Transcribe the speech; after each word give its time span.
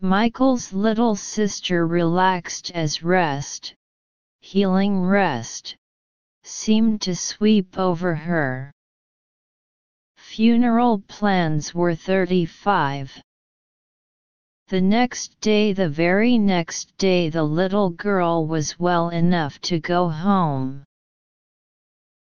Michael's 0.00 0.74
little 0.74 1.16
sister 1.16 1.86
relaxed 1.86 2.70
as 2.72 3.02
rest, 3.02 3.74
healing 4.40 5.00
rest, 5.00 5.74
seemed 6.44 7.00
to 7.00 7.16
sweep 7.16 7.78
over 7.78 8.14
her. 8.14 8.72
Funeral 10.16 11.00
plans 11.08 11.74
were 11.74 11.94
35. 11.94 13.22
The 14.68 14.80
next 14.82 15.40
day, 15.40 15.72
the 15.72 15.88
very 15.88 16.36
next 16.36 16.94
day, 16.98 17.30
the 17.30 17.44
little 17.44 17.88
girl 17.88 18.46
was 18.46 18.78
well 18.78 19.08
enough 19.08 19.60
to 19.62 19.80
go 19.80 20.10
home. 20.10 20.84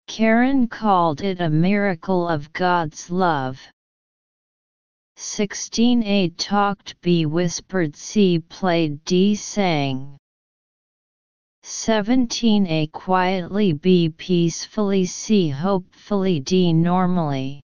Karen 0.08 0.68
called 0.68 1.21
it 1.21 1.42
a 1.42 1.50
miracle 1.50 2.28
of 2.28 2.54
God's 2.54 3.10
love. 3.10 3.60
16a 5.18 6.34
talked 6.38 7.00
B 7.02 7.25
whispered 7.25 7.95
C 7.95 8.39
played 8.39 9.03
D 9.05 9.36
sang. 9.36 10.17
17a 11.63 12.91
quietly 12.91 13.73
B 13.73 14.09
peacefully 14.09 15.05
C 15.05 15.49
hopefully 15.49 16.39
D 16.39 16.73
normally. 16.73 17.62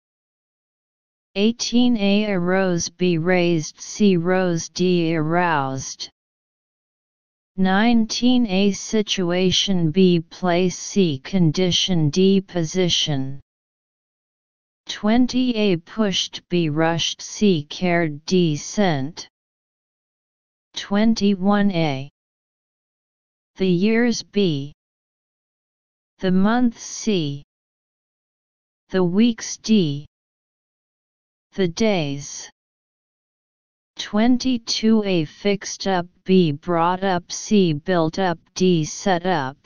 18a 1.38 2.30
arose 2.30 2.90
B 2.90 3.18
raised 3.18 3.80
C 3.80 4.18
rose 4.18 4.70
D 4.70 5.16
aroused. 5.16 6.10
19a 7.60 8.76
situation 8.76 9.92
B 9.92 10.20
place 10.20 10.78
C 10.78 11.20
condition 11.20 12.10
D 12.10 12.42
position 12.42 13.40
20a 14.88 15.84
pushed 15.86 16.48
B 16.50 16.70
rushed 16.70 17.22
C 17.22 17.64
cared 17.64 18.26
D 18.26 18.56
sent. 18.56 19.28
21a 20.76 22.10
The 23.56 23.68
years 23.68 24.24
B. 24.24 24.74
The 26.20 26.32
months 26.32 26.82
C. 26.82 27.44
The 28.90 29.04
weeks 29.04 29.58
D. 29.58 30.06
The 31.54 31.68
days. 31.68 32.50
22a 34.00 35.28
fixed 35.28 35.88
up 35.88 36.08
B 36.24 36.52
brought 36.52 37.04
up 37.04 37.32
C 37.32 37.74
built 37.74 38.20
up 38.20 38.40
D 38.56 38.84
set 38.86 39.26
up 39.26 39.58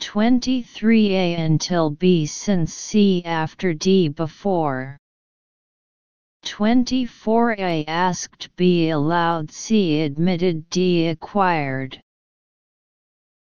23a 0.00 1.38
until 1.38 1.90
B 1.90 2.24
since 2.24 2.72
C 2.72 3.22
after 3.24 3.74
D 3.74 4.08
before. 4.08 4.96
24a 6.44 7.84
asked 7.86 8.48
B 8.56 8.88
allowed 8.88 9.50
C 9.50 10.00
admitted 10.00 10.68
D 10.70 11.08
acquired. 11.08 12.00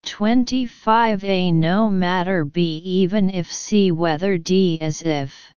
25a 0.06 1.52
no 1.52 1.90
matter 1.90 2.44
B 2.44 2.78
even 2.78 3.28
if 3.28 3.52
C 3.52 3.92
whether 3.92 4.38
D 4.38 4.78
as 4.80 5.02
if. 5.02 5.52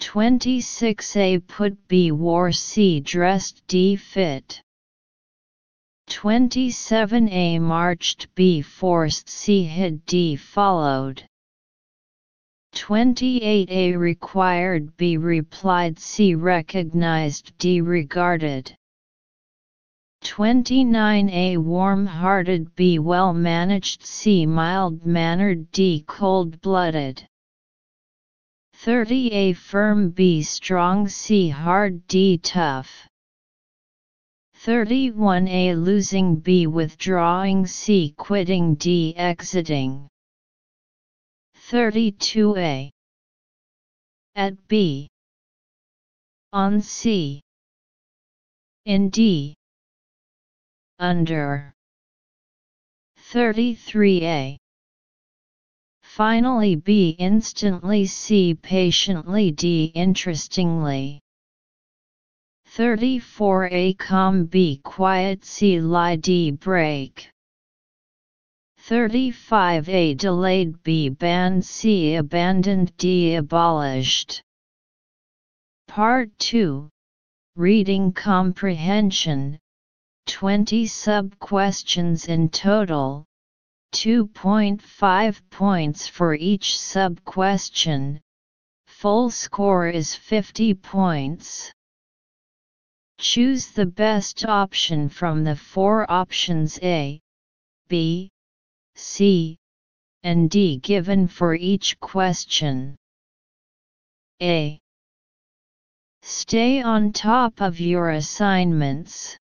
26a 0.00 1.46
put 1.46 1.88
B 1.88 2.12
wore 2.12 2.52
C 2.52 3.00
dressed 3.00 3.66
D 3.66 3.96
fit 3.96 4.60
27a 6.08 7.60
marched 7.60 8.32
B 8.34 8.62
forced 8.62 9.28
C 9.28 9.64
hid 9.64 10.06
D 10.06 10.36
followed. 10.36 11.26
28a 12.74 13.98
required 13.98 14.96
B 14.96 15.16
replied 15.16 15.98
C 15.98 16.34
recognized 16.34 17.56
D 17.58 17.80
regarded. 17.80 18.74
29a 20.22 21.58
warm-hearted 21.58 22.74
B 22.76 22.98
well-managed 22.98 24.04
C 24.04 24.46
mild-mannered 24.46 25.70
D 25.72 26.04
cold-blooded. 26.06 27.26
30 28.74 29.32
A 29.32 29.52
firm 29.54 30.10
B 30.10 30.42
strong 30.42 31.08
C 31.08 31.48
hard 31.48 32.06
D 32.06 32.38
tough 32.38 33.08
31 34.66 35.46
A 35.46 35.76
losing 35.76 36.34
B 36.34 36.66
withdrawing 36.66 37.68
C 37.68 38.12
quitting 38.16 38.74
D 38.74 39.14
exiting. 39.16 40.08
32 41.54 42.56
A. 42.56 42.90
At 44.34 44.66
B. 44.66 45.08
On 46.52 46.80
C. 46.80 47.40
In 48.86 49.08
D. 49.08 49.54
Under. 50.98 51.72
33A 53.30 54.56
Finally 56.02 56.74
B 56.74 57.10
instantly 57.20 58.04
C 58.04 58.54
patiently 58.54 59.52
D 59.52 59.92
interestingly 59.94 61.20
34A 62.76 63.96
calm 63.96 64.44
B 64.44 64.82
quiet 64.84 65.46
C 65.46 65.80
lie 65.80 66.16
D 66.16 66.50
break 66.50 67.30
35A 68.86 70.14
delayed 70.14 70.82
B 70.82 71.08
banned 71.08 71.64
C 71.64 72.16
abandoned 72.16 72.94
D 72.98 73.36
abolished 73.36 74.42
Part 75.88 76.28
2 76.38 76.90
Reading 77.56 78.12
Comprehension. 78.12 79.58
20 80.26 80.86
sub-questions 80.86 82.26
in 82.26 82.50
total. 82.50 83.24
2.5 83.94 85.40
points 85.48 86.06
for 86.06 86.34
each 86.34 86.78
sub-question, 86.78 88.20
full 88.86 89.30
score 89.30 89.88
is 89.88 90.14
50 90.14 90.74
points. 90.74 91.72
Choose 93.18 93.68
the 93.68 93.86
best 93.86 94.44
option 94.44 95.08
from 95.08 95.42
the 95.42 95.56
four 95.56 96.10
options 96.10 96.78
A, 96.82 97.20
B, 97.88 98.30
C, 98.94 99.56
and 100.22 100.50
D 100.50 100.78
given 100.78 101.26
for 101.26 101.54
each 101.54 101.98
question. 102.00 102.96
A. 104.42 104.78
Stay 106.22 106.82
on 106.82 107.12
top 107.12 107.60
of 107.60 107.80
your 107.80 108.10
assignments. 108.10 109.38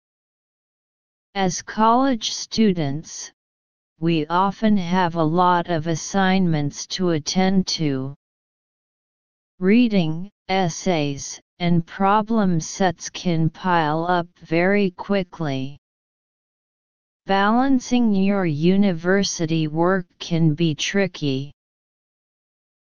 As 1.35 1.61
college 1.61 2.33
students, 2.33 3.33
we 4.01 4.27
often 4.29 4.77
have 4.77 5.17
a 5.17 5.23
lot 5.23 5.69
of 5.69 5.89
assignments 5.89 6.87
to 6.87 7.11
attend 7.11 7.67
to. 7.67 8.15
Reading, 9.59 10.31
essays, 10.49 11.41
and 11.61 11.87
problem 11.87 12.61
sets 12.61 13.11
can 13.11 13.51
pile 13.51 14.07
up 14.07 14.29
very 14.41 14.91
quickly. 14.93 15.77
Balancing 17.27 18.15
your 18.15 18.47
university 18.47 19.69
work 19.69 20.07
can 20.19 20.55
be 20.55 20.75
tricky. 20.75 21.53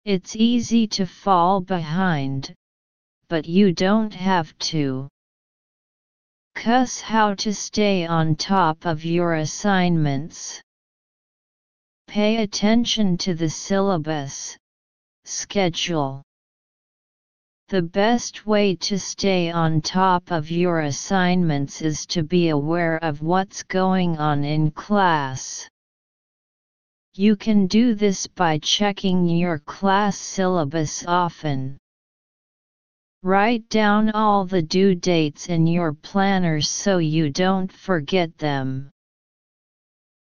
It's 0.05 0.35
easy 0.35 0.85
to 0.87 1.05
fall 1.05 1.59
behind, 1.61 2.53
but 3.29 3.47
you 3.47 3.73
don't 3.73 4.13
have 4.13 4.57
to. 4.59 5.07
Cuss 6.55 7.01
how 7.01 7.33
to 7.35 7.53
stay 7.53 8.05
on 8.05 8.35
top 8.35 8.85
of 8.85 9.05
your 9.05 9.35
assignments. 9.35 10.61
Pay 12.07 12.43
attention 12.43 13.17
to 13.17 13.33
the 13.33 13.49
syllabus, 13.49 14.57
schedule. 15.25 16.23
The 17.69 17.81
best 17.81 18.47
way 18.47 18.75
to 18.75 18.97
stay 18.97 19.51
on 19.51 19.81
top 19.81 20.31
of 20.31 20.49
your 20.49 20.79
assignments 20.79 21.81
is 21.81 22.05
to 22.05 22.23
be 22.23 22.47
aware 22.47 22.95
of 23.03 23.21
what's 23.21 23.61
going 23.63 24.17
on 24.17 24.45
in 24.45 24.71
class. 24.71 25.67
You 27.13 27.35
can 27.35 27.67
do 27.67 27.93
this 27.93 28.25
by 28.25 28.59
checking 28.59 29.27
your 29.27 29.59
class 29.59 30.17
syllabus 30.17 31.05
often. 31.05 31.77
Write 33.21 33.67
down 33.67 34.11
all 34.11 34.45
the 34.45 34.61
due 34.61 34.95
dates 34.95 35.49
in 35.49 35.67
your 35.67 35.91
planners 35.91 36.69
so 36.69 36.99
you 36.99 37.29
don't 37.29 37.69
forget 37.69 38.37
them. 38.37 38.91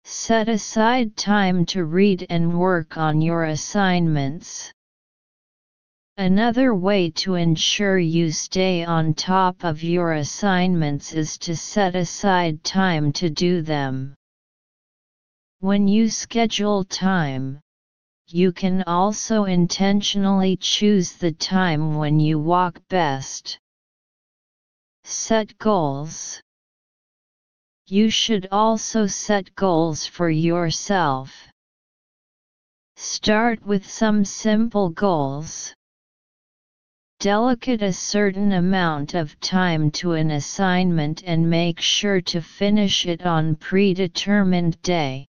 Set 0.04 0.48
aside 0.48 1.18
time 1.18 1.66
to 1.66 1.84
read 1.84 2.26
and 2.30 2.58
work 2.58 2.96
on 2.96 3.20
your 3.20 3.44
assignments. 3.44 4.72
Another 6.18 6.74
way 6.74 7.10
to 7.10 7.34
ensure 7.34 7.98
you 7.98 8.32
stay 8.32 8.82
on 8.82 9.12
top 9.12 9.64
of 9.64 9.82
your 9.82 10.14
assignments 10.14 11.12
is 11.12 11.36
to 11.38 11.54
set 11.54 11.94
aside 11.94 12.64
time 12.64 13.12
to 13.12 13.28
do 13.28 13.60
them. 13.60 14.14
When 15.60 15.86
you 15.86 16.08
schedule 16.08 16.84
time, 16.84 17.60
you 18.28 18.50
can 18.50 18.82
also 18.84 19.44
intentionally 19.44 20.56
choose 20.56 21.12
the 21.12 21.32
time 21.32 21.96
when 21.96 22.18
you 22.18 22.38
walk 22.38 22.80
best. 22.88 23.58
set 25.04 25.58
goals. 25.58 26.40
You 27.88 28.08
should 28.08 28.48
also 28.50 29.06
set 29.06 29.54
goals 29.54 30.06
for 30.06 30.30
yourself. 30.30 31.30
Start 32.96 33.64
with 33.66 33.86
some 33.86 34.24
simple 34.24 34.88
goals. 34.88 35.74
Delegate 37.18 37.82
a 37.82 37.94
certain 37.94 38.52
amount 38.52 39.14
of 39.14 39.40
time 39.40 39.90
to 39.92 40.12
an 40.12 40.30
assignment 40.32 41.22
and 41.24 41.48
make 41.48 41.80
sure 41.80 42.20
to 42.20 42.42
finish 42.42 43.06
it 43.06 43.24
on 43.24 43.56
predetermined 43.56 44.80
day. 44.82 45.26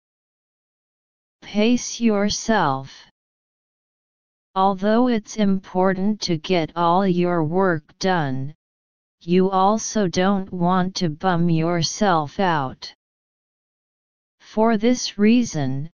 Pace 1.41 2.01
yourself. 2.01 2.93
Although 4.53 5.07
it's 5.07 5.37
important 5.37 6.19
to 6.21 6.37
get 6.37 6.75
all 6.75 7.07
your 7.07 7.43
work 7.45 7.97
done, 7.99 8.53
you 9.21 9.49
also 9.49 10.07
don't 10.07 10.51
want 10.51 10.95
to 10.95 11.09
bum 11.09 11.49
yourself 11.49 12.39
out. 12.39 12.93
For 14.41 14.77
this 14.77 15.17
reason, 15.17 15.89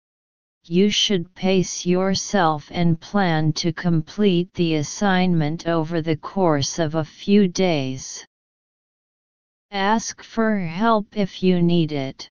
you 0.66 0.88
should 0.88 1.34
pace 1.34 1.84
yourself 1.84 2.68
and 2.70 3.00
plan 3.00 3.52
to 3.52 3.72
complete 3.72 4.52
the 4.54 4.76
assignment 4.76 5.66
over 5.66 6.00
the 6.00 6.16
course 6.16 6.78
of 6.78 6.94
a 6.94 7.04
few 7.04 7.46
days. 7.48 8.24
Ask 9.70 10.22
for 10.22 10.58
help 10.58 11.16
if 11.16 11.42
you 11.42 11.60
need 11.60 11.92
it. 11.92 12.30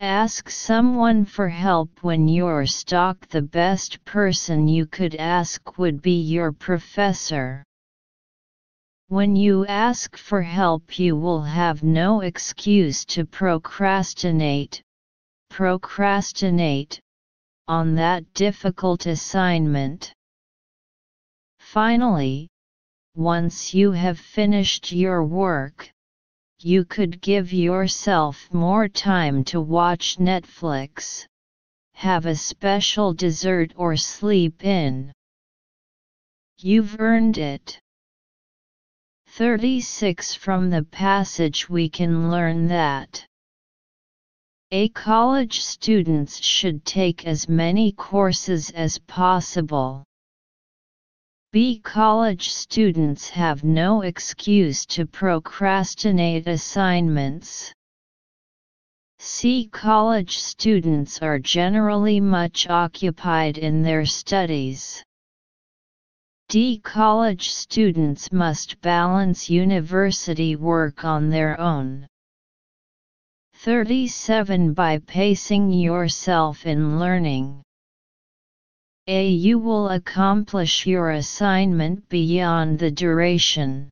Ask 0.00 0.48
someone 0.48 1.26
for 1.26 1.48
help 1.48 2.02
when 2.02 2.26
you're 2.26 2.66
stuck. 2.66 3.28
The 3.28 3.42
best 3.42 4.04
person 4.04 4.66
you 4.66 4.86
could 4.86 5.14
ask 5.14 5.78
would 5.78 6.00
be 6.00 6.20
your 6.22 6.52
professor. 6.52 7.62
When 9.08 9.36
you 9.36 9.66
ask 9.66 10.16
for 10.16 10.40
help, 10.40 10.98
you 10.98 11.16
will 11.16 11.42
have 11.42 11.82
no 11.82 12.22
excuse 12.22 13.04
to 13.06 13.26
procrastinate. 13.26 14.82
Procrastinate 15.50 17.00
on 17.68 17.94
that 17.96 18.32
difficult 18.34 19.06
assignment. 19.06 20.12
Finally, 21.58 22.48
once 23.14 23.74
you 23.74 23.92
have 23.92 24.18
finished 24.18 24.90
your 24.90 25.24
work, 25.24 25.90
you 26.60 26.84
could 26.84 27.20
give 27.20 27.52
yourself 27.52 28.48
more 28.52 28.88
time 28.88 29.44
to 29.44 29.60
watch 29.60 30.16
Netflix, 30.18 31.26
have 31.94 32.26
a 32.26 32.34
special 32.34 33.12
dessert, 33.12 33.72
or 33.76 33.96
sleep 33.96 34.64
in. 34.64 35.12
You've 36.58 36.98
earned 37.00 37.38
it. 37.38 37.78
36 39.26 40.34
From 40.34 40.70
the 40.70 40.84
passage 40.84 41.68
we 41.68 41.88
can 41.88 42.30
learn 42.30 42.66
that 42.68 43.26
a 44.72 44.88
college 44.90 45.62
students 45.62 46.40
should 46.40 46.84
take 46.84 47.26
as 47.26 47.48
many 47.48 47.90
courses 47.90 48.70
as 48.70 48.98
possible. 48.98 50.04
B. 51.50 51.80
College 51.80 52.50
students 52.50 53.28
have 53.30 53.64
no 53.64 54.02
excuse 54.02 54.86
to 54.86 55.06
procrastinate 55.06 56.46
assignments. 56.46 57.72
C. 59.18 59.66
College 59.72 60.38
students 60.38 61.20
are 61.20 61.40
generally 61.40 62.20
much 62.20 62.68
occupied 62.68 63.58
in 63.58 63.82
their 63.82 64.06
studies. 64.06 65.02
D. 66.48 66.78
College 66.78 67.50
students 67.50 68.30
must 68.30 68.80
balance 68.80 69.50
university 69.50 70.54
work 70.54 71.04
on 71.04 71.28
their 71.28 71.58
own. 71.58 72.06
37 73.62 74.72
By 74.72 74.96
pacing 75.00 75.70
yourself 75.70 76.64
in 76.64 76.98
learning. 76.98 77.62
A. 79.06 79.28
You 79.28 79.58
will 79.58 79.90
accomplish 79.90 80.86
your 80.86 81.10
assignment 81.10 82.08
beyond 82.08 82.78
the 82.78 82.90
duration. 82.90 83.90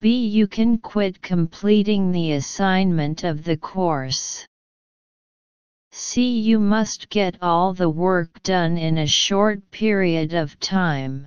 B. 0.00 0.24
You 0.28 0.46
can 0.46 0.78
quit 0.78 1.20
completing 1.20 2.12
the 2.12 2.34
assignment 2.34 3.24
of 3.24 3.42
the 3.42 3.56
course. 3.56 4.46
C. 5.90 6.38
You 6.38 6.60
must 6.60 7.08
get 7.08 7.42
all 7.42 7.74
the 7.74 7.90
work 7.90 8.40
done 8.44 8.78
in 8.78 8.98
a 8.98 9.06
short 9.08 9.68
period 9.72 10.32
of 10.32 10.60
time. 10.60 11.26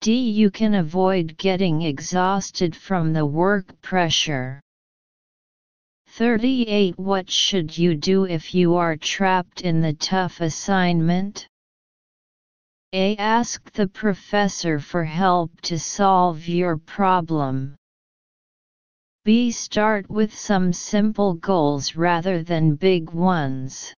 D. 0.00 0.30
You 0.30 0.52
can 0.52 0.74
avoid 0.74 1.36
getting 1.38 1.82
exhausted 1.82 2.76
from 2.76 3.12
the 3.12 3.26
work 3.26 3.80
pressure. 3.82 4.60
38 6.20 6.98
What 6.98 7.30
should 7.30 7.78
you 7.78 7.94
do 7.94 8.26
if 8.26 8.54
you 8.54 8.74
are 8.74 8.94
trapped 8.94 9.62
in 9.62 9.80
the 9.80 9.94
tough 9.94 10.42
assignment? 10.42 11.48
A. 12.92 13.16
Ask 13.16 13.72
the 13.72 13.88
professor 13.88 14.78
for 14.78 15.02
help 15.02 15.58
to 15.62 15.78
solve 15.78 16.46
your 16.46 16.76
problem. 16.76 17.74
B. 19.24 19.50
Start 19.50 20.10
with 20.10 20.34
some 20.34 20.74
simple 20.74 21.32
goals 21.32 21.96
rather 21.96 22.42
than 22.42 22.74
big 22.74 23.08
ones. 23.12 23.94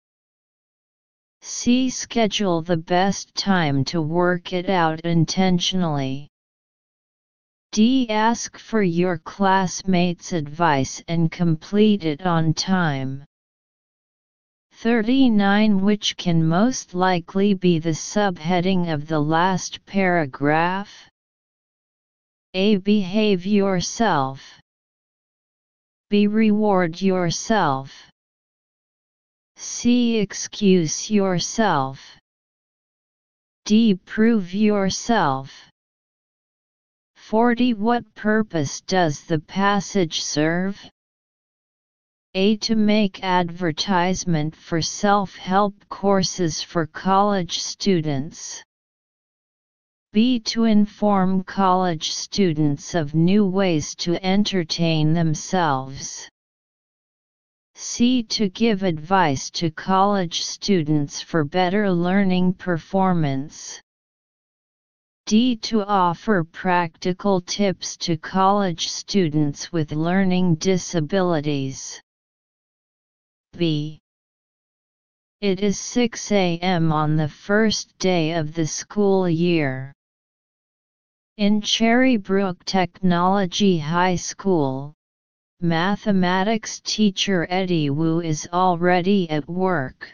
C. 1.41 1.91
Schedule 1.91 2.63
the 2.63 2.77
best 2.77 3.35
time 3.35 3.83
to 3.87 4.01
work 4.01 4.53
it 4.53 4.71
out 4.71 5.01
intentionally. 5.01 6.29
D. 7.73 8.07
Ask 8.11 8.59
for 8.59 8.83
your 8.83 9.17
classmates' 9.17 10.35
advice 10.35 11.03
and 11.09 11.33
complete 11.33 12.05
it 12.05 12.21
on 12.21 12.53
time. 12.53 13.25
39 14.73 15.81
Which 15.81 16.19
can 16.19 16.47
most 16.47 16.93
likely 16.93 17.55
be 17.55 17.79
the 17.79 17.95
subheading 17.95 18.93
of 18.93 19.09
the 19.09 19.21
last 19.21 19.87
paragraph? 19.87 21.09
A. 22.53 22.77
Behave 22.77 23.47
yourself. 23.47 24.61
B. 26.11 26.27
Reward 26.27 27.01
yourself. 27.01 28.11
C. 29.57 30.19
Excuse 30.19 31.11
yourself. 31.11 32.19
D. 33.65 33.95
Prove 33.95 34.53
yourself. 34.53 35.72
40 37.33 37.73
What 37.73 38.15
purpose 38.15 38.83
does 38.83 39.25
the 39.25 39.39
passage 39.39 40.21
serve? 40.21 40.79
A. 42.35 42.59
To 42.59 42.77
make 42.77 43.25
advertisement 43.25 44.55
for 44.55 44.83
self-help 44.83 45.75
courses 45.89 46.61
for 46.61 46.87
college 46.87 47.59
students. 47.59 48.63
B. 50.13 50.41
To 50.41 50.65
inform 50.65 51.43
college 51.45 52.11
students 52.13 52.95
of 52.95 53.15
new 53.15 53.47
ways 53.47 53.95
to 54.05 54.23
entertain 54.23 55.15
themselves. 55.15 56.29
C. 57.75 58.25
To 58.25 58.51
give 58.51 58.83
advice 58.83 59.51
to 59.53 59.71
college 59.71 60.43
students 60.43 61.23
for 61.23 61.45
better 61.45 61.91
learning 61.91 62.53
performance. 62.53 63.81
D. 65.27 65.57
To 65.57 65.85
offer 65.85 66.43
practical 66.43 67.41
tips 67.41 67.97
to 67.99 68.17
college 68.17 68.89
students 68.89 69.73
with 69.73 69.93
learning 69.93 70.57
disabilities. 70.57 72.03
B. 73.57 74.01
It 75.41 75.61
is 75.61 75.79
6 75.79 76.33
a.m. 76.33 76.93
on 76.93 77.17
the 77.17 77.29
first 77.29 77.97
day 77.99 78.33
of 78.33 78.53
the 78.55 78.67
school 78.67 79.29
year. 79.29 79.93
In 81.37 81.61
Cherrybrook 81.61 82.65
Technology 82.65 83.79
High 83.79 84.17
School, 84.17 84.95
mathematics 85.61 86.81
teacher 86.81 87.47
Eddie 87.49 87.91
Woo 87.91 88.21
is 88.21 88.49
already 88.53 89.31
at 89.31 89.49
work. 89.49 90.13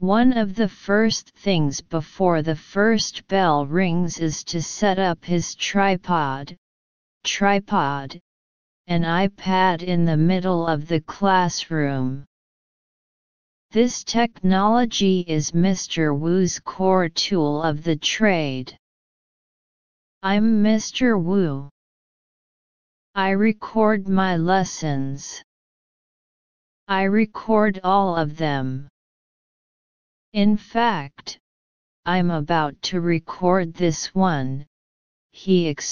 One 0.00 0.32
of 0.32 0.54
the 0.54 0.66
first 0.66 1.28
things 1.36 1.82
before 1.82 2.40
the 2.40 2.56
first 2.56 3.28
bell 3.28 3.66
rings 3.66 4.18
is 4.18 4.42
to 4.44 4.62
set 4.62 4.98
up 4.98 5.22
his 5.26 5.54
tripod, 5.54 6.56
tripod, 7.22 8.18
an 8.86 9.02
iPad 9.02 9.82
in 9.82 10.06
the 10.06 10.16
middle 10.16 10.66
of 10.66 10.88
the 10.88 11.02
classroom. 11.02 12.24
This 13.72 14.02
technology 14.02 15.20
is 15.28 15.52
Mr. 15.52 16.18
Woo's 16.18 16.58
core 16.60 17.10
tool 17.10 17.62
of 17.62 17.84
the 17.84 17.96
trade. 17.96 18.74
I'm 20.22 20.64
Mr. 20.64 21.22
Woo. 21.22 21.68
I 23.14 23.32
record 23.32 24.08
my 24.08 24.38
lessons. 24.38 25.42
I 26.88 27.02
record 27.02 27.80
all 27.84 28.16
of 28.16 28.38
them. 28.38 28.88
In 30.32 30.56
fact, 30.56 31.40
I'm 32.06 32.30
about 32.30 32.80
to 32.82 33.00
record 33.00 33.74
this 33.74 34.14
one, 34.14 34.66
he 35.32 35.66
explained. 35.66 35.80